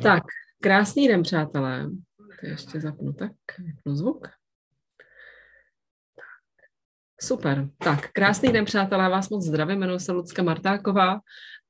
[0.00, 0.22] Tak,
[0.62, 1.90] krásný den, přátelé.
[2.40, 4.28] To ještě zapnu tak, vypnu zvuk.
[7.20, 7.68] Super.
[7.78, 11.20] Tak, krásný den, přátelé, vás moc zdravím, jmenuji se Lucka Martáková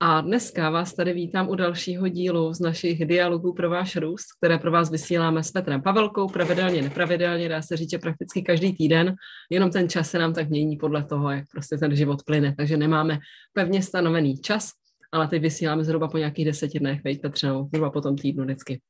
[0.00, 4.58] a dneska vás tady vítám u dalšího dílu z našich dialogů pro váš růst, které
[4.58, 9.14] pro vás vysíláme s Petrem Pavelkou, pravidelně, nepravidelně, dá se říct, že prakticky každý týden,
[9.50, 12.76] jenom ten čas se nám tak mění podle toho, jak prostě ten život plyne, takže
[12.76, 13.18] nemáme
[13.52, 14.70] pevně stanovený čas,
[15.12, 18.44] ale teď vysíláme zhruba po nějakých deseti dnech, veď Petře, no, zhruba po tom týdnu
[18.44, 18.80] vždycky.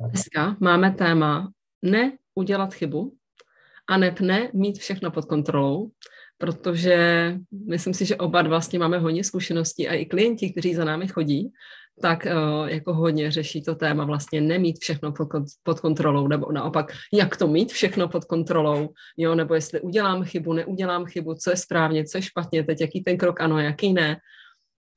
[0.00, 1.50] A dneska máme téma
[1.82, 3.14] ne udělat chybu
[3.88, 5.90] a ne, ne mít všechno pod kontrolou,
[6.38, 6.96] protože
[7.68, 11.52] myslím si, že oba vlastně máme hodně zkušeností a i klienti, kteří za námi chodí,
[12.02, 15.28] tak uh, jako hodně řeší to téma vlastně nemít všechno pod,
[15.62, 20.52] pod kontrolou, nebo naopak, jak to mít všechno pod kontrolou, jo, nebo jestli udělám chybu,
[20.52, 24.16] neudělám chybu, co je správně, co je špatně, teď jaký ten krok ano, jaký ne,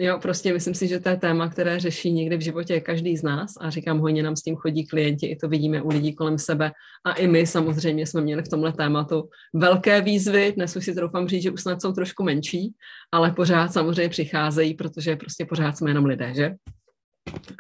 [0.02, 3.24] Jo, prostě myslím si, že to je téma, které řeší někdy v životě každý z
[3.24, 6.38] nás a říkám, hodně nám s tím chodí klienti, i to vidíme u lidí kolem
[6.38, 6.72] sebe
[7.06, 11.28] a i my samozřejmě jsme měli v tomhle tématu velké výzvy, dnes už si troufám
[11.28, 12.74] říct, že už snad jsou trošku menší,
[13.12, 16.56] ale pořád samozřejmě přicházejí, protože prostě pořád jsme jenom lidé, že?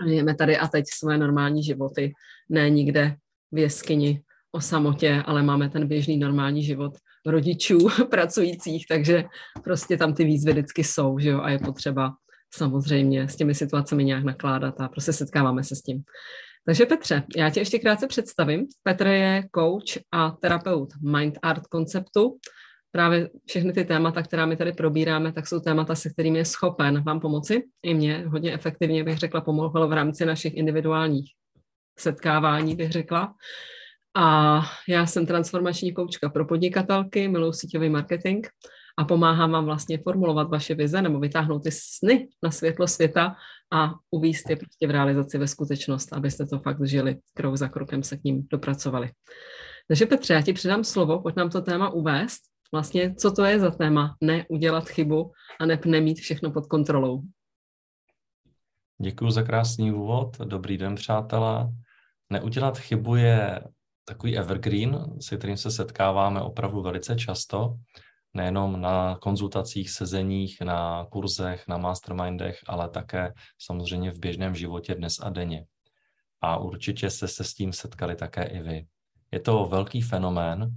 [0.07, 2.13] Žijeme tady a teď své normální životy,
[2.49, 3.15] ne nikde
[3.51, 4.21] v jeskyni
[4.51, 7.77] o samotě, ale máme ten běžný normální život rodičů
[8.09, 9.23] pracujících, takže
[9.63, 12.11] prostě tam ty výzvy vždycky jsou, že jo, a je potřeba
[12.53, 16.03] samozřejmě s těmi situacemi nějak nakládat a prostě setkáváme se s tím.
[16.65, 18.65] Takže Petře, já tě ještě krátce představím.
[18.83, 22.37] Petr je coach a terapeut Mind Art konceptu.
[22.91, 27.03] Právě všechny ty témata, která my tady probíráme, tak jsou témata, se kterými je schopen
[27.03, 27.63] vám pomoci.
[27.83, 31.31] I mě hodně efektivně, bych řekla, pomohl v rámci našich individuálních
[31.99, 33.33] setkávání, bych řekla.
[34.15, 38.47] A já jsem transformační koučka pro podnikatelky, miluji síťový marketing
[38.99, 43.35] a pomáhám vám vlastně formulovat vaše vize nebo vytáhnout ty sny na světlo světa
[43.73, 48.03] a uvíst je prostě v realizaci ve skutečnost, abyste to fakt žili, krok za krokem
[48.03, 49.11] se k ním dopracovali.
[49.87, 52.41] Takže Petře, já ti předám slovo, pojď nám to téma uvést.
[52.71, 57.21] Vlastně, co to je za téma neudělat chybu a ne nemít všechno pod kontrolou.
[59.01, 60.37] Děkuji za krásný úvod.
[60.37, 61.71] Dobrý den, přátelé.
[62.29, 63.63] Neudělat chybu je
[64.05, 67.75] takový evergreen, se kterým se setkáváme opravdu velice často
[68.33, 75.19] nejenom na konzultacích, sezeních, na kurzech, na mastermindech, ale také samozřejmě v běžném životě dnes
[75.19, 75.65] a denně.
[76.41, 78.85] A určitě jste se s tím setkali také i vy.
[79.31, 80.69] Je to velký fenomén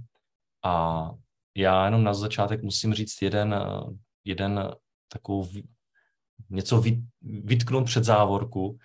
[0.63, 1.09] a
[1.55, 3.55] já jenom na začátek musím říct jeden,
[4.25, 4.71] jeden
[5.07, 5.47] takovou
[6.49, 6.83] něco
[7.21, 8.77] vytknout před závorku,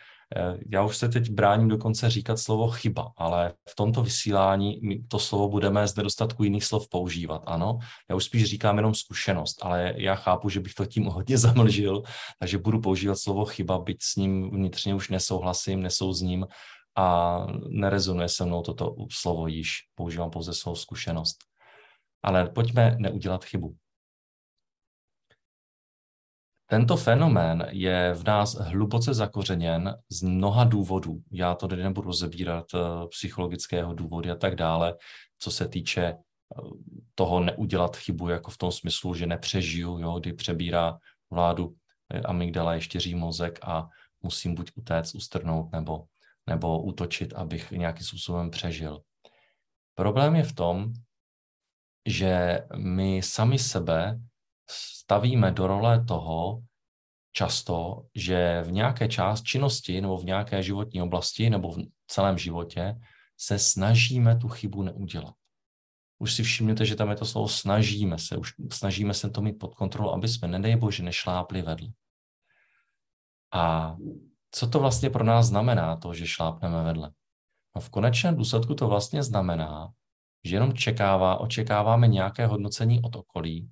[0.72, 5.48] já už se teď bráním dokonce říkat slovo chyba, ale v tomto vysílání to slovo
[5.48, 7.78] budeme z nedostatku jiných slov používat, ano.
[8.10, 12.02] Já už spíš říkám jenom zkušenost, ale já chápu, že bych to tím hodně zamlžil,
[12.38, 16.46] takže budu používat slovo chyba, byť s ním vnitřně už nesouhlasím, nesouzním
[16.96, 17.38] a
[17.68, 19.70] nerezonuje se mnou toto slovo již.
[19.94, 21.36] Používám pouze svou zkušenost.
[22.22, 23.74] Ale pojďme neudělat chybu.
[26.70, 31.22] Tento fenomén je v nás hluboce zakořeněn z mnoha důvodů.
[31.32, 34.96] Já to tady nebudu rozebírat eh, psychologického důvody a tak dále,
[35.38, 36.16] co se týče eh,
[37.14, 40.98] toho neudělat chybu, jako v tom smyslu, že nepřežiju, jo, kdy přebírá
[41.30, 41.74] vládu
[42.14, 43.88] eh, amygdala ještě mozek a
[44.22, 46.04] musím buď utéct, ustrnout nebo,
[46.46, 49.02] nebo útočit, abych nějakým způsobem přežil.
[49.94, 50.92] Problém je v tom,
[52.06, 54.20] že my sami sebe
[54.70, 56.62] stavíme do role toho
[57.32, 62.94] často, že v nějaké část činnosti nebo v nějaké životní oblasti nebo v celém životě
[63.36, 65.34] se snažíme tu chybu neudělat.
[66.18, 69.58] Už si všimněte, že tam je to slovo snažíme se, už snažíme se to mít
[69.58, 71.88] pod kontrolou, aby jsme, nedej bože, nešlápli vedle.
[73.52, 73.96] A
[74.50, 77.10] co to vlastně pro nás znamená, to, že šlápneme vedle?
[77.74, 79.88] No v konečném důsledku to vlastně znamená,
[80.44, 83.70] že jenom čekává, očekáváme nějaké hodnocení od okolí,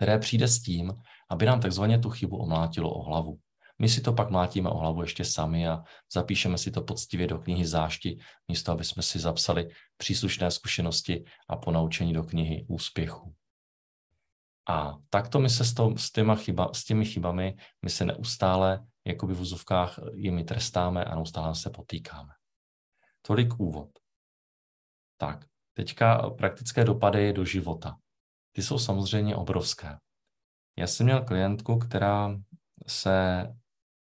[0.00, 0.92] které přijde s tím,
[1.30, 3.38] aby nám takzvaně tu chybu omlátilo o hlavu.
[3.78, 5.82] My si to pak mlátíme o hlavu ještě sami a
[6.12, 8.18] zapíšeme si to poctivě do knihy zášti,
[8.48, 13.34] místo aby jsme si zapsali příslušné zkušenosti a ponaučení do knihy úspěchu.
[14.68, 18.86] A takto my se s, to, s, těma chyba, s těmi chybami, my se neustále
[19.04, 22.32] jakoby v úzovkách jimi trestáme a neustále se potýkáme.
[23.22, 23.90] Tolik úvod.
[25.16, 25.44] Tak,
[25.74, 27.96] teďka praktické dopady do života
[28.52, 29.98] ty jsou samozřejmě obrovské.
[30.78, 32.36] Já jsem měl klientku, která
[32.86, 33.46] se,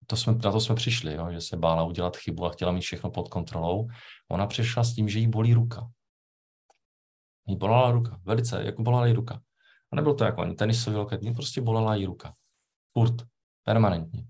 [0.07, 2.81] to jsme, na to jsme přišli, jo, že se bála udělat chybu a chtěla mít
[2.81, 3.87] všechno pod kontrolou.
[4.31, 5.89] Ona přišla s tím, že jí bolí ruka.
[7.47, 9.41] Jí bolela ruka, velice, jako bolela jí ruka.
[9.91, 12.33] A nebyl to jako ani tenisový loket, mě prostě bolela jí ruka.
[12.93, 13.15] Furt,
[13.63, 14.27] permanentně.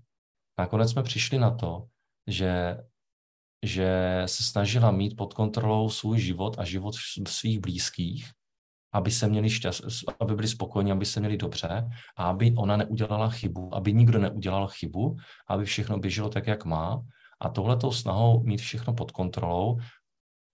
[0.58, 1.86] Nakonec jsme přišli na to,
[2.26, 2.76] že,
[3.64, 6.94] že se snažila mít pod kontrolou svůj život a život
[7.28, 8.30] svých blízkých,
[8.92, 9.82] aby se měli šťast,
[10.20, 14.68] aby byli spokojeni, aby se měli dobře a aby ona neudělala chybu, aby nikdo neudělal
[14.68, 15.16] chybu,
[15.48, 17.00] aby všechno běželo tak, jak má.
[17.40, 19.78] A tohletou snahou mít všechno pod kontrolou,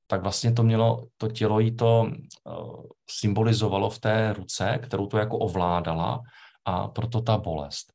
[0.07, 2.07] tak vlastně to mělo, to tělo jí to
[2.45, 6.23] uh, symbolizovalo v té ruce, kterou to jako ovládala
[6.65, 7.93] a proto ta bolest.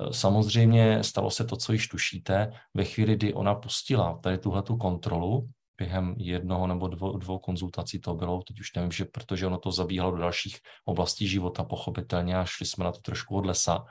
[0.00, 4.62] Uh, samozřejmě stalo se to, co již tušíte, ve chvíli, kdy ona pustila tady tuhle
[4.62, 9.46] tu kontrolu, během jednoho nebo dvou, dvou konzultací to bylo, teď už nevím, že protože
[9.46, 13.46] ono to zabíhalo do dalších oblastí života pochopitelně a šli jsme na to trošku od
[13.46, 13.84] lesa,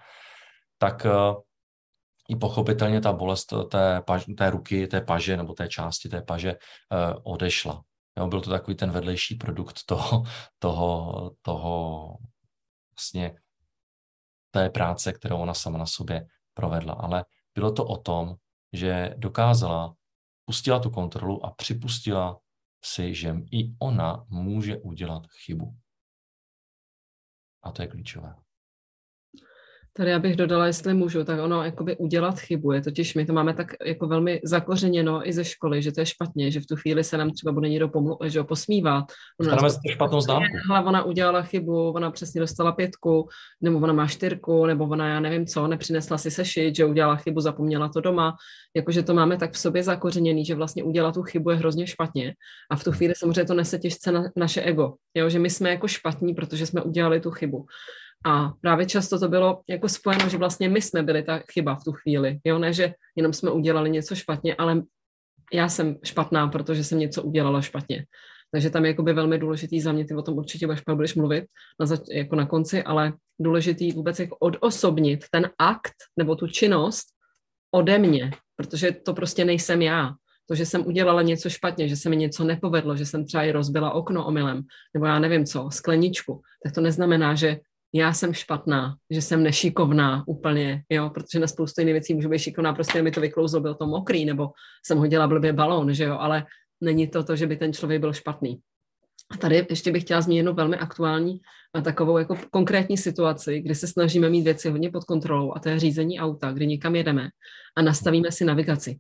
[0.78, 1.42] tak uh,
[2.30, 6.52] i pochopitelně ta bolest té, paž, té ruky, té paže nebo té části té paže
[6.52, 7.84] uh, odešla.
[8.18, 10.24] Jo, byl to takový ten vedlejší produkt toho,
[10.60, 12.18] toho, toho
[12.96, 13.36] vlastně
[14.52, 16.94] té práce, kterou ona sama na sobě provedla.
[16.94, 17.26] Ale
[17.56, 18.36] bylo to o tom,
[18.74, 19.94] že dokázala,
[20.46, 22.40] pustila tu kontrolu a připustila
[22.84, 25.78] si, že i ona může udělat chybu.
[27.64, 28.43] A to je klíčové.
[29.98, 33.34] Tady já bych dodala, jestli můžu, tak ono jakoby udělat chybu je, totiž my to
[33.34, 36.76] máme tak jako velmi zakořeněno i ze školy, že to je špatně, že v tu
[36.76, 39.06] chvíli se nám třeba bude někdo pomlu, že ho posmívá.
[39.42, 40.58] Staneme si špatnou známku.
[40.86, 43.30] Ona udělala chybu, ona přesně dostala pětku,
[43.62, 47.42] nebo ona má čtyřku, nebo ona já nevím co, nepřinesla si sešit, že udělala chybu,
[47.42, 48.36] zapomněla to doma.
[48.76, 52.34] Jakože to máme tak v sobě zakořeněný, že vlastně udělat tu chybu je hrozně špatně.
[52.72, 55.30] A v tu chvíli samozřejmě to nese těžce na naše ego, jo?
[55.30, 57.66] že my jsme jako špatní, protože jsme udělali tu chybu.
[58.26, 61.84] A právě často to bylo jako spojeno, že vlastně my jsme byli ta chyba v
[61.84, 62.40] tu chvíli.
[62.44, 64.84] Jo, ne, že jenom jsme udělali něco špatně, ale
[65.54, 68.06] já jsem špatná, protože jsem něco udělala špatně.
[68.52, 71.46] Takže tam je jakoby velmi důležitý za mě, ty o tom určitě budeš, budeš mluvit
[71.80, 77.06] na, zač- jako na konci, ale důležitý vůbec jako odosobnit ten akt nebo tu činnost
[77.72, 80.14] ode mě, protože to prostě nejsem já.
[80.48, 83.52] To, že jsem udělala něco špatně, že se mi něco nepovedlo, že jsem třeba i
[83.52, 84.62] rozbila okno omylem,
[84.94, 87.60] nebo já nevím co, skleničku, tak to neznamená, že
[87.96, 92.40] já jsem špatná, že jsem nešikovná úplně, jo, protože na spoustu jiných věcí můžu být
[92.40, 94.50] šikovná, prostě mi to vyklouzlo, byl to mokrý, nebo
[94.86, 96.46] jsem hodila blbě balón, že jo, ale
[96.82, 98.60] není to to, že by ten člověk byl špatný.
[99.32, 101.40] A tady ještě bych chtěla zmínit jednu velmi aktuální
[101.74, 105.70] a takovou jako konkrétní situaci, kdy se snažíme mít věci hodně pod kontrolou a to
[105.70, 107.30] je řízení auta, kdy někam jedeme
[107.78, 109.00] a nastavíme si navigaci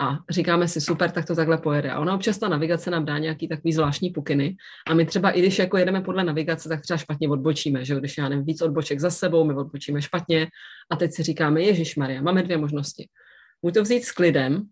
[0.00, 1.90] a říkáme si, super, tak to takhle pojede.
[1.90, 4.56] A ona občas ta navigace nám dá nějaký takový zvláštní pokyny
[4.86, 8.18] a my třeba i když jako jedeme podle navigace, tak třeba špatně odbočíme, že když
[8.18, 10.48] já nevím, víc odboček za sebou, my odbočíme špatně
[10.90, 13.08] a teď si říkáme, Ježíš Maria, máme dvě možnosti.
[13.62, 14.62] Buď to vzít s klidem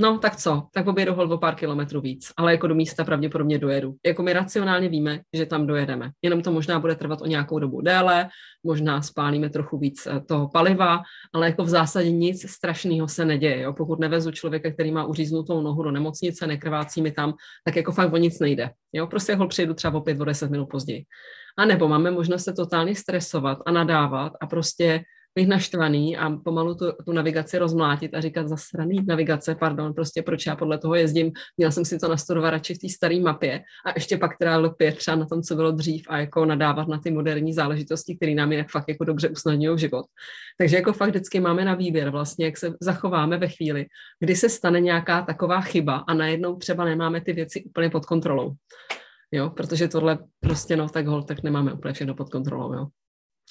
[0.00, 0.62] No, tak co?
[0.72, 3.94] Tak objedu hol o pár kilometrů víc, ale jako do místa pravděpodobně dojedu.
[4.06, 6.10] Jako my racionálně víme, že tam dojedeme.
[6.22, 8.28] Jenom to možná bude trvat o nějakou dobu déle,
[8.64, 11.02] možná spálíme trochu víc eh, toho paliva,
[11.34, 13.60] ale jako v zásadě nic strašného se neděje.
[13.60, 13.72] Jo?
[13.72, 18.12] Pokud nevezu člověka, který má uříznutou nohu do nemocnice, nekrvácí mi tam, tak jako fakt
[18.12, 18.70] o nic nejde.
[18.92, 19.06] Jo?
[19.06, 21.04] Prostě hol přijdu třeba o pět, o deset minut později.
[21.58, 26.74] A nebo máme možnost se totálně stresovat a nadávat a prostě být naštvaný a pomalu
[26.74, 31.32] tu, tu navigaci rozmlátit a říkat zasraný navigace, pardon, prostě proč já podle toho jezdím,
[31.56, 34.92] měl jsem si to nastudovat radši v té staré mapě a ještě pak teda lpě
[34.92, 38.52] třeba na tom, co bylo dřív a jako nadávat na ty moderní záležitosti, které nám
[38.52, 40.06] jinak fakt jako dobře usnadňují život.
[40.58, 43.86] Takže jako fakt vždycky máme na výběr vlastně, jak se zachováme ve chvíli,
[44.20, 48.52] kdy se stane nějaká taková chyba a najednou třeba nemáme ty věci úplně pod kontrolou.
[49.32, 52.86] Jo, protože tohle prostě no tak hol, tak nemáme úplně všechno pod kontrolou, jo.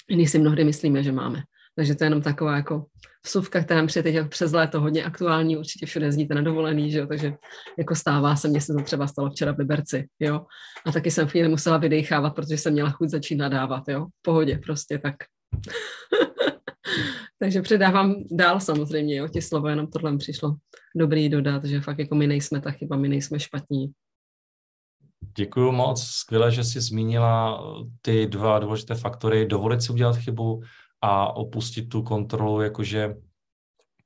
[0.08, 1.42] I si mnohdy myslíme, že máme.
[1.76, 2.86] Takže to je jenom taková jako
[3.26, 6.98] vsuvka, která nám přijde teď přes léto hodně aktuální, určitě všude jezdíte na dovolený, že
[6.98, 7.06] jo?
[7.06, 7.34] takže
[7.78, 10.46] jako stává se, mně se to třeba stalo včera v Liberci, jo,
[10.86, 14.60] a taky jsem chvíli musela vydechávat, protože jsem měla chuť začít nadávat, jo, v pohodě
[14.66, 15.14] prostě tak.
[17.38, 20.56] takže předávám dál samozřejmě, jo, ti slovo, jenom tohle mi přišlo
[20.96, 23.92] dobrý dodat, že fakt jako my nejsme ta chyba, my nejsme špatní,
[25.36, 27.64] Děkuji moc, skvěle, že jsi zmínila
[28.02, 30.62] ty dva důležité faktory, dovolit si udělat chybu
[31.04, 33.14] a opustit tu kontrolu, jakože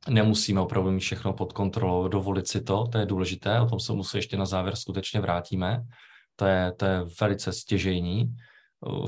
[0.08, 3.92] nemusíme opravdu mít všechno pod kontrolou, dovolit si to, to je důležité, o tom se
[3.92, 5.82] musí ještě na závěr skutečně vrátíme,
[6.36, 8.36] to je, to je velice stěžejní.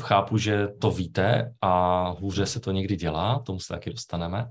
[0.00, 4.46] Chápu, že to víte a hůře se to někdy dělá, tomu se taky dostaneme.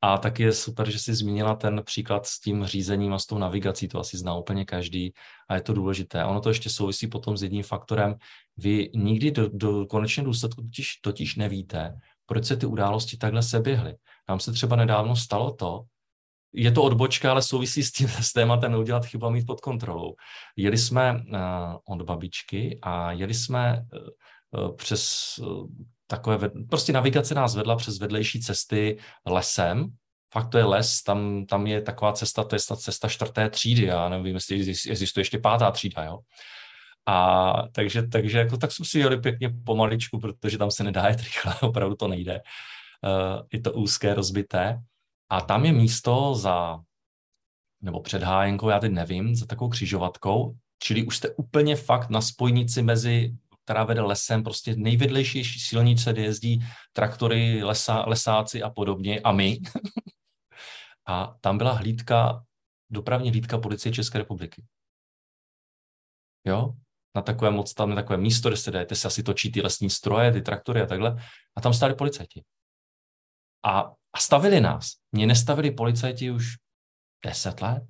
[0.00, 3.38] A taky je super, že jsi zmínila ten příklad s tím řízením a s tou
[3.38, 5.12] navigací, to asi zná úplně každý
[5.48, 6.24] a je to důležité.
[6.24, 8.14] Ono to ještě souvisí potom s jedním faktorem.
[8.56, 11.94] Vy nikdy do, do konečného důsledku totiž, totiž nevíte,
[12.32, 13.94] proč se ty události takhle seběhly.
[14.28, 15.82] Nám se třeba nedávno stalo to,
[16.52, 20.14] je to odbočka, ale souvisí s tím s tématem neudělat chybu a mít pod kontrolou.
[20.56, 23.84] Jeli jsme uh, od babičky a jeli jsme
[24.50, 25.66] uh, přes uh,
[26.06, 29.92] takové, prostě navigace nás vedla přes vedlejší cesty lesem
[30.32, 34.08] fakt to je les, tam, tam je taková cesta, to je cesta čtvrté třídy, já
[34.08, 34.60] nevím, jestli
[34.90, 36.18] existuje ještě pátá třída, jo.
[37.06, 41.20] A takže, takže jako, tak jsme si jeli pěkně pomaličku, protože tam se nedá jet
[41.20, 42.40] rychle, opravdu to nejde.
[43.04, 44.82] Uh, je to úzké, rozbité.
[45.28, 46.80] A tam je místo za,
[47.80, 52.20] nebo před hájenkou, já teď nevím, za takovou křižovatkou, čili už jste úplně fakt na
[52.20, 59.20] spojnici mezi která vede lesem, prostě nejvedlejší silnice, kde jezdí traktory, lesa, lesáci a podobně,
[59.20, 59.58] a my.
[61.06, 62.44] a tam byla hlídka,
[62.90, 64.64] dopravní hlídka policie České republiky.
[66.44, 66.74] Jo?
[67.14, 69.90] Na takové moc, tam na takové místo, kde se jdete se asi točí ty lesní
[69.90, 71.16] stroje, ty traktory a takhle.
[71.56, 72.42] A tam stáli policajti.
[73.64, 73.80] A,
[74.12, 74.90] a stavili nás.
[75.12, 76.44] Mě nestavili policajti už
[77.24, 77.82] deset let.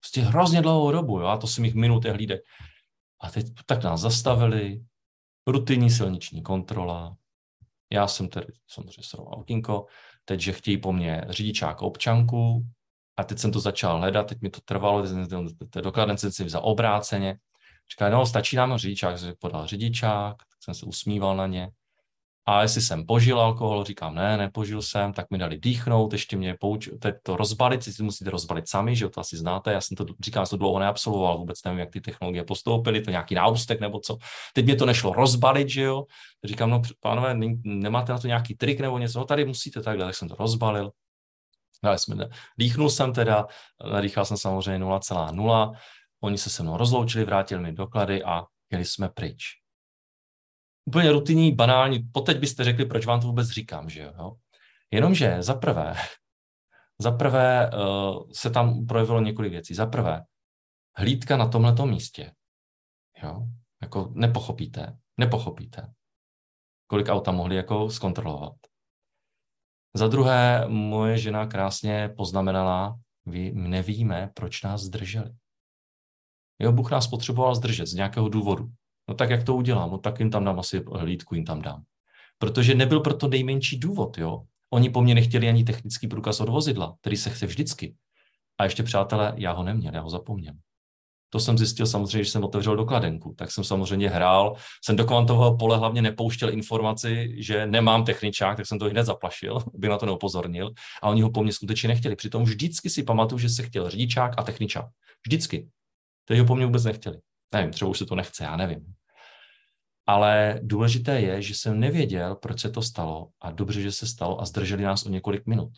[0.00, 1.26] Prostě hrozně dlouhou dobu, jo?
[1.26, 2.40] a to jsem jich minutě hlídek.
[3.20, 4.80] A teď tak nás zastavili,
[5.46, 7.16] rutinní silniční kontrola.
[7.92, 9.86] Já jsem tedy samozřejmě sroval autinko,
[10.24, 12.66] teď, že chtějí po mně řidičák občanku
[13.16, 15.04] a teď jsem to začal hledat, teď mi to trvalo,
[15.80, 17.38] dokladen jsem si vzal obráceně.
[17.92, 21.70] Říká, no stačí nám řidičák, že podal řidičák, tak jsem se usmíval na ně.
[22.46, 26.56] A jestli jsem požil alkohol, říkám, ne, nepožil jsem, tak mi dali dýchnout, ještě mě
[26.60, 30.04] pouč, teď to rozbalit, si musíte rozbalit sami, že to asi znáte, já jsem to,
[30.24, 34.00] říkám, jsem to dlouho neabsolvoval, vůbec nevím, jak ty technologie postoupily, to nějaký náustek nebo
[34.00, 34.16] co.
[34.54, 36.04] Teď mě to nešlo rozbalit, že jo.
[36.44, 40.14] Říkám, no pánové, nemáte na to nějaký trik nebo něco, no tady musíte takhle, tak
[40.14, 40.90] jsem to rozbalil.
[41.84, 42.28] Dali jsme,
[42.58, 43.46] dýchnul jsem teda,
[43.92, 45.72] nadýchal jsem samozřejmě 0,0,
[46.20, 49.60] oni se se mnou rozloučili, vrátili mi doklady a jeli jsme pryč
[50.90, 54.36] úplně rutinní, banální, poteď byste řekli, proč vám to vůbec říkám, že jo.
[54.90, 55.94] Jenomže za prvé,
[57.00, 59.74] za prvé uh, se tam projevilo několik věcí.
[59.74, 60.22] Za prvé,
[60.96, 62.32] hlídka na tomhletom místě.
[63.22, 63.46] Jo?
[63.82, 65.92] Jako nepochopíte, nepochopíte,
[66.86, 68.52] kolik auta mohli jako zkontrolovat.
[69.94, 75.30] Za druhé, moje žena krásně poznamenala, vy nevíme, proč nás zdrželi.
[76.60, 78.68] Jo, Bůh nás potřeboval zdržet z nějakého důvodu.
[79.08, 79.90] No tak jak to udělám?
[79.90, 81.82] No tak jim tam dám asi hlídku, jim tam dám.
[82.38, 84.42] Protože nebyl proto nejmenší důvod, jo.
[84.72, 87.94] Oni po mně nechtěli ani technický průkaz od vozidla, který se chce vždycky.
[88.58, 90.54] A ještě, přátelé, já ho neměl, já ho zapomněl.
[91.30, 93.34] To jsem zjistil samozřejmě, když jsem otevřel dokladenku.
[93.38, 98.66] Tak jsem samozřejmě hrál, jsem do kvantového pole hlavně nepouštěl informaci, že nemám techničák, tak
[98.66, 100.72] jsem to hned zaplašil, by na to neupozornil.
[101.02, 102.16] A oni ho po mně skutečně nechtěli.
[102.16, 104.86] Přitom vždycky si pamatuju, že se chtěl řidičák a techničák.
[105.26, 105.68] Vždycky.
[106.30, 107.20] Teď ho po mně vůbec nechtěli.
[107.54, 108.94] Nevím, třeba už se to nechce, já nevím.
[110.06, 114.40] Ale důležité je, že jsem nevěděl, proč se to stalo a dobře, že se stalo
[114.40, 115.70] a zdrželi nás o několik minut.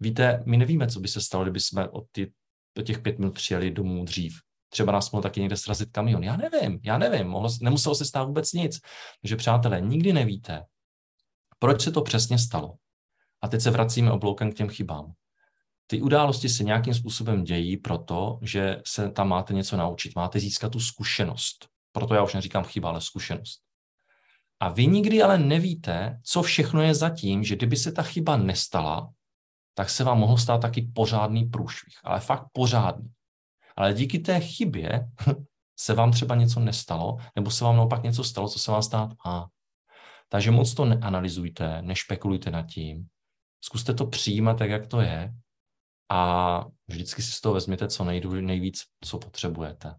[0.00, 2.32] Víte, my nevíme, co by se stalo, kdyby jsme od ty,
[2.76, 4.38] do těch pět minut přijeli domů dřív.
[4.68, 6.22] Třeba nás mohl taky někde srazit kamion.
[6.22, 8.80] Já nevím, já nevím, mohlo, nemuselo se stát vůbec nic.
[9.22, 10.64] Takže přátelé, nikdy nevíte,
[11.58, 12.74] proč se to přesně stalo.
[13.42, 15.12] A teď se vracíme obloukem k těm chybám.
[15.90, 20.72] Ty události se nějakým způsobem dějí proto, že se tam máte něco naučit, máte získat
[20.72, 21.68] tu zkušenost.
[21.92, 23.60] Proto já už neříkám chyba, ale zkušenost.
[24.60, 29.12] A vy nikdy ale nevíte, co všechno je zatím, že kdyby se ta chyba nestala,
[29.74, 31.94] tak se vám mohl stát taky pořádný průšvih.
[32.04, 33.10] Ale fakt pořádný.
[33.76, 35.08] Ale díky té chybě
[35.76, 39.10] se vám třeba něco nestalo, nebo se vám naopak něco stalo, co se vám stát
[39.26, 39.48] má.
[40.28, 43.06] Takže moc to neanalyzujte, nešpekulujte nad tím.
[43.64, 45.34] Zkuste to přijímat tak, jak to je
[46.10, 49.94] a vždycky si z toho vezměte co nejvíc, co potřebujete.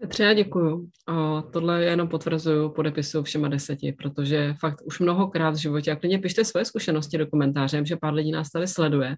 [0.00, 0.88] Petře, já děkuju.
[1.06, 6.18] A tohle jenom potvrzuju, podepisuju všema deseti, protože fakt už mnohokrát v životě, a klidně
[6.18, 9.16] pište svoje zkušenosti do komentáře, že pár lidí nás tady sleduje,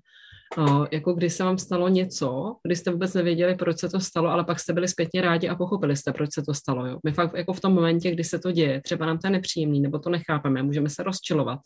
[0.58, 4.28] a jako kdy se vám stalo něco, kdy jste vůbec nevěděli, proč se to stalo,
[4.28, 6.86] ale pak jste byli zpětně rádi a pochopili jste, proč se to stalo.
[6.86, 6.98] Jo?
[7.04, 9.80] My fakt jako v tom momentě, kdy se to děje, třeba nám to je nepříjemný,
[9.80, 11.60] nebo to nechápeme, můžeme se rozčilovat,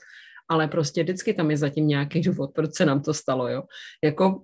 [0.49, 3.49] ale prostě vždycky tam je zatím nějaký důvod, proč se nám to stalo.
[3.49, 3.62] Jo?
[4.05, 4.43] Jako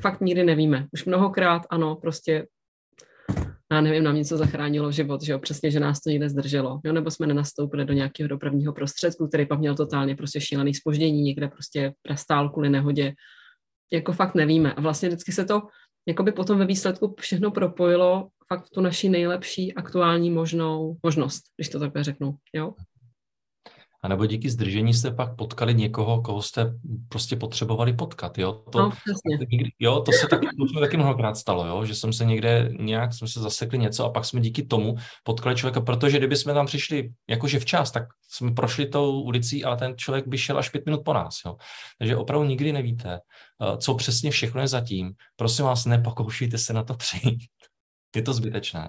[0.00, 0.86] fakt nikdy nevíme.
[0.92, 2.46] Už mnohokrát, ano, prostě
[3.72, 6.92] já nevím, nám něco zachránilo život, že jo, přesně, že nás to někde zdrželo, jo,
[6.92, 11.48] nebo jsme nenastoupili do nějakého dopravního prostředku, který pak měl totálně prostě šílený spoždění, někde
[11.48, 13.12] prostě prestál kvůli nehodě,
[13.92, 14.72] jako fakt nevíme.
[14.72, 15.62] A vlastně vždycky se to,
[16.06, 21.42] jako by potom ve výsledku všechno propojilo fakt v tu naši nejlepší aktuální možnou možnost,
[21.56, 22.74] když to takhle řeknu, jo.
[24.02, 26.74] A nebo díky zdržení jste pak potkali někoho, koho jste
[27.08, 28.52] prostě potřebovali potkat, jo?
[28.52, 29.46] To, no, přesně.
[29.78, 31.84] Jo, to se taky, to taky mnohokrát stalo, jo?
[31.84, 35.56] Že jsem se někde nějak, jsme se zasekli něco a pak jsme díky tomu potkali
[35.56, 39.94] člověka, protože kdyby jsme tam přišli jakože včas, tak jsme prošli tou ulicí, ale ten
[39.96, 41.56] člověk by šel až pět minut po nás, jo?
[41.98, 45.12] Takže opravdu nikdy nevíte, eh, co přesně všechno je zatím.
[45.36, 47.40] Prosím vás, nepokoušejte se na to přijít.
[48.16, 48.88] Je to zbytečné.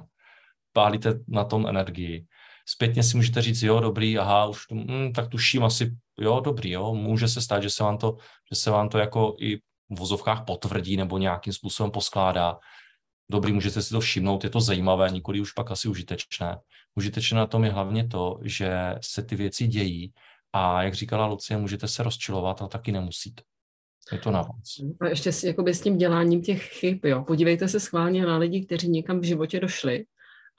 [0.73, 2.25] Pálíte na tom energii
[2.71, 6.71] zpětně si můžete říct, jo, dobrý, aha, už to, hm, tak tuším asi, jo, dobrý,
[6.71, 8.17] jo, může se stát, že se vám to,
[8.51, 12.59] že se vám to jako i v vozovkách potvrdí nebo nějakým způsobem poskládá.
[13.31, 16.57] Dobrý, můžete si to všimnout, je to zajímavé, nikoli už pak asi užitečné.
[16.95, 20.13] Užitečné na tom je hlavně to, že se ty věci dějí
[20.53, 23.43] a jak říkala Lucie, můžete se rozčilovat, ale taky nemusíte.
[24.11, 24.95] Je to na vás.
[25.01, 27.23] A ještě s, jakoby s tím děláním těch chyb, jo.
[27.23, 30.05] Podívejte se schválně na lidi, kteří někam v životě došli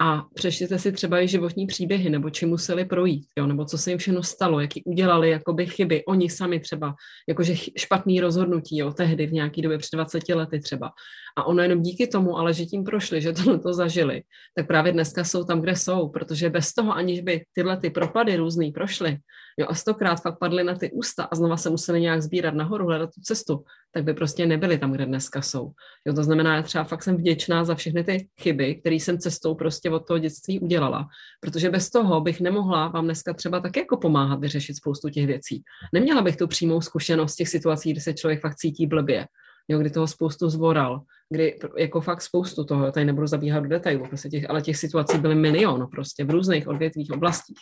[0.02, 3.90] a přečtěte si třeba i životní příběhy, nebo čím museli projít, jo, nebo co se
[3.90, 6.94] jim všechno stalo, jaký udělali jakoby chyby, oni sami třeba,
[7.28, 10.90] jakože špatný rozhodnutí, jo, tehdy v nějaký době před 20 lety třeba.
[11.36, 14.22] A ono jenom díky tomu, ale že tím prošli, že tohle to zažili,
[14.56, 18.36] tak právě dneska jsou tam, kde jsou, protože bez toho, aniž by tyhle ty propady
[18.36, 19.18] různý prošly,
[19.60, 22.86] jo, a stokrát fakt padly na ty ústa a znova se museli nějak sbírat nahoru,
[22.86, 25.72] hledat tu cestu, tak by prostě nebyli tam, kde dneska jsou.
[26.06, 29.54] Jo, to znamená, já třeba fakt jsem vděčná za všechny ty chyby, které jsem cestou
[29.54, 31.08] prostě od toho dětství udělala,
[31.40, 35.62] protože bez toho bych nemohla vám dneska třeba tak jako pomáhat vyřešit spoustu těch věcí.
[35.94, 39.26] Neměla bych tu přímou zkušenost těch situací, kdy se člověk fakt cítí blbě,
[39.68, 41.00] jo, kdy toho spoustu zvoral,
[41.30, 45.18] kdy jako fakt spoustu toho, tady nebudu zabíhat do detailů, prostě těch, ale těch situací
[45.18, 47.58] byly milion prostě v různých odvětvích oblastích,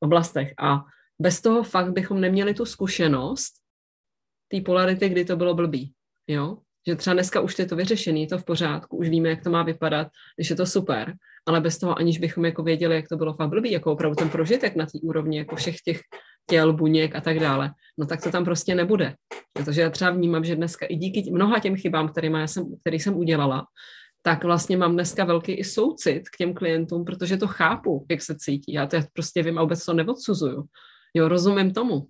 [0.00, 0.84] oblastech a
[1.18, 3.52] bez toho fakt bychom neměli tu zkušenost
[4.48, 5.92] té polarity, kdy to bylo blbý,
[6.26, 6.58] jo,
[6.88, 9.50] že třeba dneska už je to vyřešený, je to v pořádku, už víme, jak to
[9.50, 11.14] má vypadat, když je to super,
[11.46, 14.28] ale bez toho, aniž bychom jako věděli, jak to bylo fakt blbý, jako opravdu ten
[14.28, 16.00] prožitek na té úrovni, jako všech těch
[16.50, 19.14] těl, buněk a tak dále, no tak to tam prostě nebude.
[19.52, 23.16] Protože já třeba vnímám, že dneska i díky mnoha těm chybám, já jsem, který jsem
[23.16, 23.66] udělala,
[24.22, 28.34] tak vlastně mám dneska velký i soucit k těm klientům, protože to chápu, jak se
[28.38, 28.72] cítí.
[28.72, 30.64] Já to prostě vím a vůbec to neodsuzuju.
[31.14, 32.08] Jo, rozumím tomu.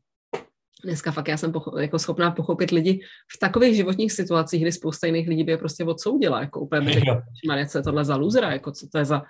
[0.84, 3.00] Dneska fakt já jsem pocho- jako schopná pochopit lidi
[3.36, 6.92] v takových životních situacích, kdy spousta jiných lidí by je prostě odsoudila, jako úplně by
[6.92, 7.22] řekla,
[7.68, 9.22] co je tohle za lůzera, jako co to je za,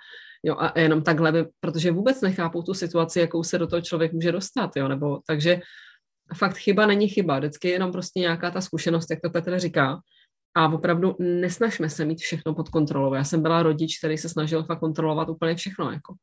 [0.43, 4.13] jo, a jenom takhle, by, protože vůbec nechápou tu situaci, jakou se do toho člověk
[4.13, 5.61] může dostat, jo, nebo, takže
[6.37, 9.99] fakt chyba není chyba, vždycky je jenom prostě nějaká ta zkušenost, jak to Petr říká,
[10.57, 13.13] a opravdu nesnažme se mít všechno pod kontrolou.
[13.13, 16.15] Já jsem byla rodič, který se snažil fakt kontrolovat úplně všechno, jako.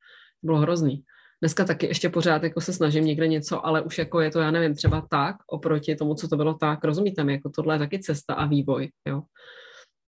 [0.42, 1.02] Bylo hrozný.
[1.42, 4.50] Dneska taky ještě pořád jako se snažím někde něco, ale už jako je to, já
[4.50, 7.98] nevím, třeba tak oproti tomu, co to bylo tak, rozumíte mi, jako tohle je taky
[7.98, 9.22] cesta a vývoj, jo.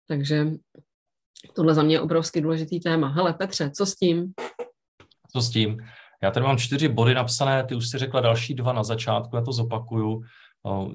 [0.09, 0.47] Takže
[1.55, 3.09] tohle za mě je obrovský důležitý téma.
[3.09, 4.33] Hele, Petře, co s tím?
[5.33, 5.79] Co s tím?
[6.23, 9.43] Já tady mám čtyři body napsané, ty už si řekla další dva na začátku, já
[9.43, 10.23] to zopakuju.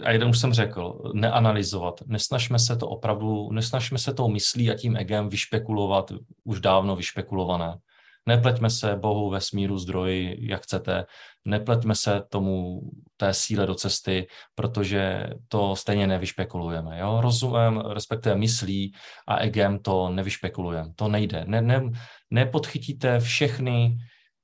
[0.04, 2.02] A jeden už jsem řekl, neanalyzovat.
[2.06, 6.12] Nesnažme se to opravdu, nesnažme se tou myslí a tím egem vyšpekulovat
[6.44, 7.78] už dávno vyšpekulované.
[8.26, 11.06] Nepleťme se Bohu, vesmíru, zdroji, jak chcete,
[11.46, 12.82] nepleťme se tomu
[13.18, 17.00] té síle do cesty, protože to stejně nevyšpekulujeme.
[17.00, 17.22] Jo?
[17.22, 18.94] Rozumem, respektive myslí
[19.28, 20.94] a egem to nevyšpekulujeme.
[20.96, 21.44] To nejde.
[21.48, 21.82] Ne, ne,
[22.30, 23.98] nepodchytíte všechny,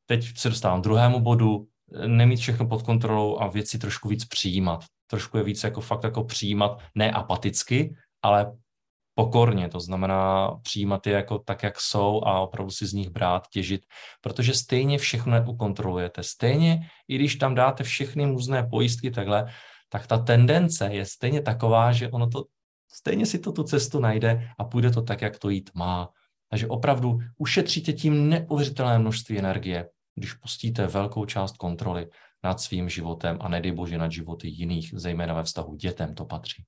[0.06, 1.68] teď se dostávám druhému bodu,
[2.08, 4.86] nemít všechno pod kontrolou a věci trošku víc přijímat.
[5.10, 8.52] Trošku je víc jako fakt jako přijímat, ne apaticky, ale
[9.18, 13.48] pokorně, to znamená přijímat je jako tak, jak jsou a opravdu si z nich brát,
[13.48, 13.82] těžit,
[14.22, 16.24] protože stejně všechno neukontrolujete.
[16.24, 19.50] Stejně, i když tam dáte všechny různé pojistky takhle,
[19.90, 22.46] tak ta tendence je stejně taková, že ono to
[22.94, 26.10] stejně si to tu cestu najde a půjde to tak, jak to jít má.
[26.50, 32.08] Takže opravdu ušetříte tím neuvěřitelné množství energie, když pustíte velkou část kontroly
[32.44, 36.64] nad svým životem a nedej bože nad životy jiných, zejména ve vztahu dětem to patří.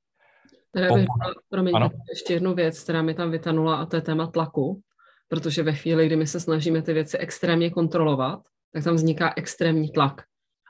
[0.71, 1.05] Teda bych
[1.49, 4.81] promiňte, ještě jednu věc, která mi tam vytanula, a to je téma tlaku,
[5.27, 8.39] protože ve chvíli, kdy my se snažíme ty věci extrémně kontrolovat,
[8.73, 10.21] tak tam vzniká extrémní tlak.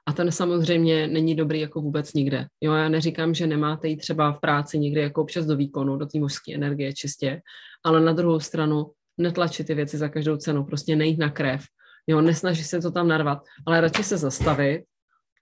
[0.08, 2.48] A ten samozřejmě není dobrý jako vůbec nikde.
[2.62, 6.06] Jo, já neříkám, že nemáte jít třeba v práci někdy jako občas do výkonu, do
[6.06, 7.42] té mužské energie čistě,
[7.86, 11.64] ale na druhou stranu netlačit ty věci za každou cenu, prostě nejít na krev,
[12.08, 14.84] jo, nesnažit se to tam narvat, ale radši se zastavit,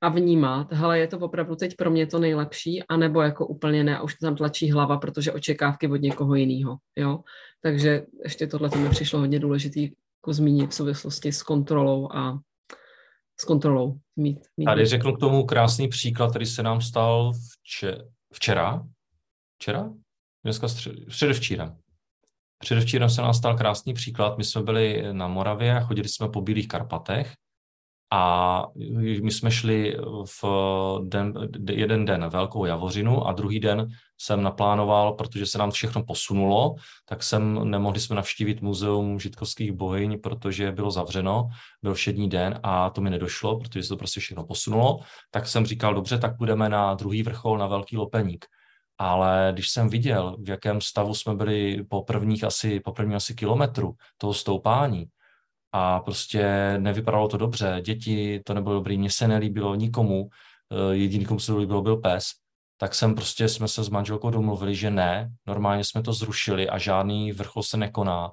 [0.01, 3.97] a vnímat, hele, je to opravdu teď pro mě to nejlepší, anebo jako úplně ne,
[3.97, 7.19] a už tam tlačí hlava, protože očekávky od někoho jiného, jo.
[7.61, 12.39] Takže ještě tohle to mi přišlo hodně důležitý jako zmínit v souvislosti s kontrolou a
[13.39, 13.99] s kontrolou.
[14.15, 17.31] Mít, mít Tady řeknu k tomu krásný příklad, který se nám stal
[17.63, 17.97] vče,
[18.33, 18.87] včera.
[19.59, 19.93] Včera?
[20.43, 21.77] Dneska střed, předevčírem.
[22.59, 24.37] Předevčírem se nám stal krásný příklad.
[24.37, 27.33] My jsme byli na Moravě a chodili jsme po Bílých Karpatech
[28.11, 28.63] a
[29.21, 29.97] my jsme šli
[30.41, 30.43] v
[31.03, 31.33] den,
[31.69, 37.23] jeden den Velkou Javořinu a druhý den jsem naplánoval, protože se nám všechno posunulo, tak
[37.23, 41.49] jsem nemohli jsme navštívit muzeum žitkovských bohyň, protože bylo zavřeno,
[41.83, 44.99] byl všední den a to mi nedošlo, protože se to prostě všechno posunulo,
[45.31, 48.45] tak jsem říkal, dobře, tak půjdeme na druhý vrchol, na Velký Lopeník.
[48.97, 53.35] Ale když jsem viděl, v jakém stavu jsme byli po prvních asi, po prvním asi
[53.35, 55.05] kilometru toho stoupání,
[55.71, 57.81] a prostě nevypadalo to dobře.
[57.81, 60.29] Děti, to nebylo dobrý, mně se nelíbilo nikomu,
[60.71, 62.23] eh, jediný, komu se to líbilo, byl pes,
[62.77, 66.77] tak jsem prostě, jsme se s manželkou domluvili, že ne, normálně jsme to zrušili a
[66.77, 68.31] žádný vrchol se nekoná.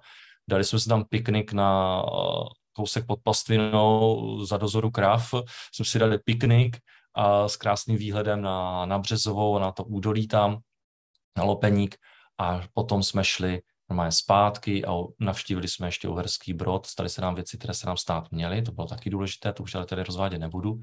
[0.49, 5.35] Dali jsme si tam piknik na eh, kousek pod pastvinou za dozoru krav,
[5.75, 6.77] jsme si dali piknik
[7.15, 10.59] a s krásným výhledem na, na Březovou, na to údolí tam,
[11.39, 11.97] na Lopeník.
[12.39, 17.35] A potom jsme šli normálně zpátky a navštívili jsme ještě Uherský Brod, staly se nám
[17.35, 20.39] věci, které se nám stát měly, to bylo taky důležité, to už ale tady rozvádět
[20.39, 20.81] nebudu.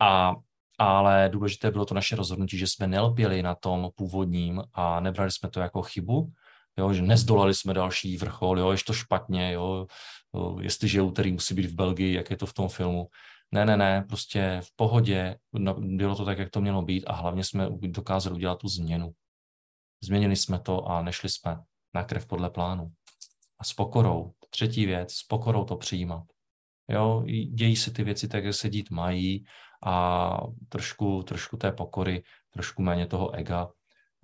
[0.00, 0.34] A,
[0.78, 5.50] ale důležité bylo to naše rozhodnutí, že jsme nelpěli na tom původním a nebrali jsme
[5.50, 6.32] to jako chybu,
[6.78, 9.86] jo, že nezdolali jsme další vrchol, jo, je to špatně, jo,
[10.34, 13.08] jo, jestliže úterý musí být v Belgii, jak je to v tom filmu.
[13.52, 17.12] Ne, ne, ne, prostě v pohodě, no, bylo to tak, jak to mělo být a
[17.12, 19.12] hlavně jsme dokázali udělat tu změnu.
[20.02, 21.58] Změnili jsme to a nešli jsme
[21.94, 22.92] na krev podle plánu.
[23.58, 26.24] A s pokorou, třetí věc, s pokorou to přijímat.
[26.88, 27.22] Jo,
[27.52, 29.44] dějí se ty věci tak, jak se dít mají
[29.86, 30.36] a
[30.68, 33.70] trošku, trošku té pokory, trošku méně toho ega.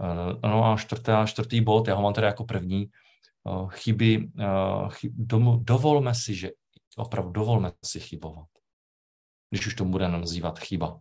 [0.00, 2.90] Eh, no a čtvrtý, čtvrtý bod, já ho mám teda jako první,
[3.48, 5.12] eh, chyby, eh, chyb,
[5.58, 6.50] dovolme si, že
[6.96, 8.48] opravdu dovolme si chybovat.
[9.50, 11.00] Když už to budeme nazývat chyba.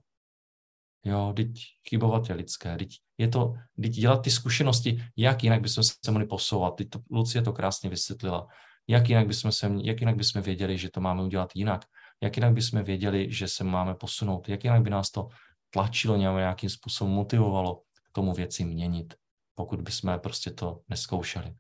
[1.06, 1.48] Jo, teď
[1.90, 6.26] chybovat je lidské, teď je to, teď dělat ty zkušenosti, jak jinak bychom se mohli
[6.28, 6.76] posouvat.
[6.76, 8.48] Teď to, Lucie to krásně vysvětlila.
[8.88, 11.86] Jak jinak bychom, se, jak jinak bychom věděli, že to máme udělat jinak?
[12.22, 14.50] Jak jinak bychom věděli, že se máme posunout?
[14.50, 15.28] Jak jinak by nás to
[15.70, 19.14] tlačilo nějakým způsobem, motivovalo k tomu věci měnit,
[19.56, 21.56] pokud bychom prostě to neskoušeli.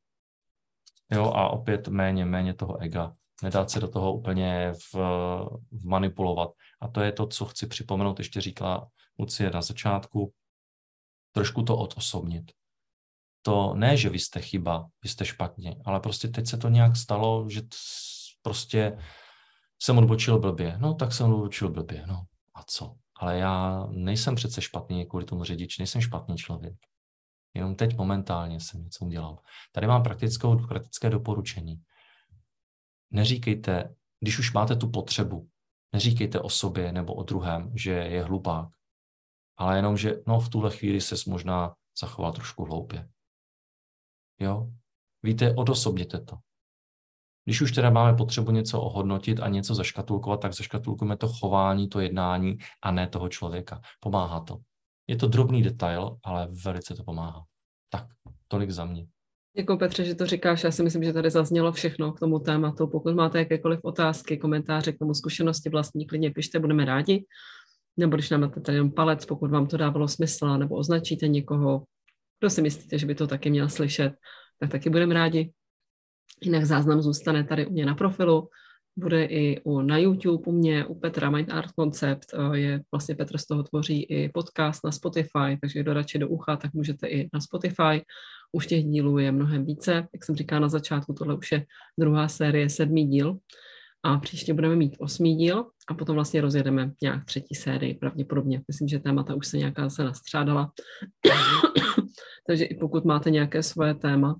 [1.12, 3.16] Jo, a opět méně, méně toho ega.
[3.44, 4.96] Nedát se do toho úplně v,
[5.72, 6.50] v manipulovat.
[6.82, 8.88] A to je to, co chci připomenout, ještě říkala
[9.20, 10.34] Lucie na začátku,
[11.32, 12.52] trošku to odosobnit.
[13.42, 16.96] To ne, že vy jste chyba, vy jste špatně, ale prostě teď se to nějak
[16.96, 17.62] stalo, že
[18.42, 18.98] prostě
[19.82, 20.78] jsem odbočil blbě.
[20.78, 22.96] No, tak jsem odbočil blbě, no a co?
[23.20, 26.76] Ale já nejsem přece špatný kvůli tomu řidič, nejsem špatný člověk.
[27.54, 29.38] Jenom teď momentálně jsem něco udělal.
[29.72, 31.76] Tady mám praktickou, praktické doporučení.
[33.16, 35.50] Neříkejte, když už máte tu potřebu,
[35.94, 38.70] neříkejte o sobě nebo o druhém, že je hlupák,
[39.58, 43.10] ale jenom, že no, v tuhle chvíli se možná zachoval trošku hloupě.
[44.40, 44.72] Jo?
[45.24, 46.38] Víte, odosobněte to.
[47.46, 52.00] Když už teda máme potřebu něco ohodnotit a něco zaškatulkovat, tak zaškatulkujeme to chování, to
[52.00, 53.82] jednání a ne toho člověka.
[54.00, 54.58] Pomáhá to.
[55.08, 57.46] Je to drobný detail, ale velice to pomáhá.
[57.90, 58.08] Tak,
[58.48, 59.08] tolik za mě.
[59.58, 60.64] Děkuji Petře, že to říkáš.
[60.64, 62.88] Já si myslím, že tady zaznělo všechno k tomu tématu.
[62.88, 67.26] Pokud máte jakékoliv otázky, komentáře k tomu zkušenosti vlastní, klidně pište, budeme rádi
[67.98, 71.84] nebo když nám dáte tady jenom palec, pokud vám to dávalo smysl, nebo označíte někoho,
[72.40, 74.14] kdo si myslíte, že by to taky měl slyšet,
[74.60, 75.52] tak taky budeme rádi.
[76.42, 78.50] Jinak záznam zůstane tady u mě na profilu,
[78.98, 83.16] bude i u, na YouTube u mě, u Petra Mind Art Concept, eh, je vlastně
[83.16, 87.08] Petr z toho tvoří i podcast na Spotify, takže kdo radši do ucha, tak můžete
[87.08, 88.06] i na Spotify.
[88.52, 91.66] Už těch dílů je mnohem více, jak jsem říkala na začátku, tohle už je
[92.00, 93.40] druhá série, sedmý díl,
[94.06, 98.62] a příště budeme mít osmý díl a potom vlastně rozjedeme nějak třetí sérii pravděpodobně.
[98.68, 100.72] Myslím, že témata už se nějaká se nastřádala.
[102.48, 104.36] Takže i pokud máte nějaké svoje téma,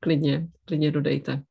[0.00, 1.42] klidně, klidně dodejte.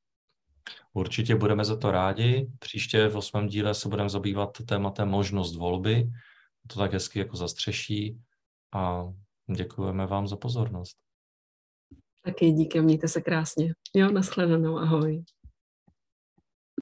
[0.94, 2.48] Určitě budeme za to rádi.
[2.60, 6.10] Příště v osmém díle se budeme zabývat tématem možnost volby.
[6.68, 8.20] To tak hezky jako zastřeší
[8.74, 9.04] a
[9.56, 10.98] děkujeme vám za pozornost.
[12.30, 13.74] Taky díky, mějte se krásně.
[13.96, 15.24] Jo, nashledanou, ahoj.